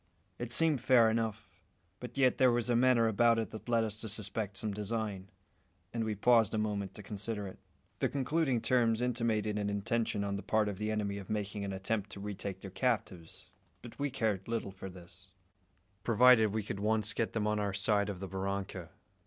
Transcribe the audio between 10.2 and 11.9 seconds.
on the part of the enemy of making an